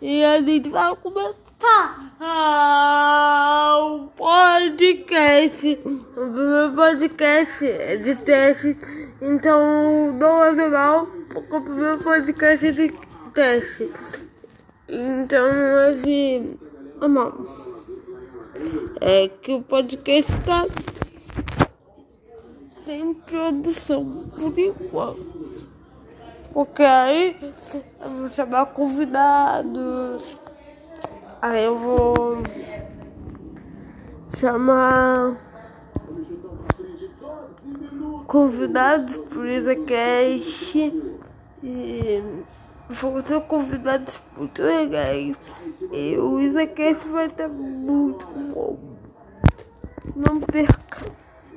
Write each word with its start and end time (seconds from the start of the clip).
E 0.00 0.24
a 0.24 0.40
gente 0.40 0.70
vai 0.70 0.94
começar 0.94 1.34
o 3.76 4.06
podcast. 4.16 5.80
O 5.82 5.90
primeiro 6.14 6.72
podcast 6.76 7.66
é 7.66 7.96
de 7.96 8.14
teste. 8.22 8.76
Então 9.20 10.12
não 10.12 10.44
é 10.44 10.68
mal, 10.68 11.08
porque 11.28 11.56
o 11.56 11.60
primeiro 11.60 12.04
podcast 12.04 12.66
é 12.68 12.70
de 12.70 12.94
teste. 13.34 13.90
Então 14.88 15.48
é 15.48 15.92
de. 15.94 16.56
Amor. 17.00 17.34
É 19.00 19.26
que 19.26 19.54
o 19.54 19.62
podcast 19.62 20.30
tá 20.46 20.68
sem 22.86 23.12
produção 23.12 24.30
por 24.36 24.56
enquanto. 24.56 25.39
Porque 26.52 26.82
aí 26.82 27.36
eu 28.00 28.10
vou 28.10 28.30
chamar 28.30 28.66
convidados. 28.66 30.36
Aí 31.40 31.64
eu 31.64 31.76
vou 31.78 32.42
chamar 34.38 35.36
convidados 38.26 39.16
por 39.16 39.46
IsaCast 39.46 40.92
e 41.62 42.22
vou 42.88 43.22
ter 43.22 43.40
convidados 43.42 44.20
muito 44.36 44.62
legais. 44.62 45.36
E 45.92 46.16
o 46.16 46.40
IsaCast 46.40 47.08
vai 47.08 47.26
estar 47.26 47.48
muito 47.48 48.26
bom. 48.26 48.78
Não 50.16 50.40
perca. 50.40 50.89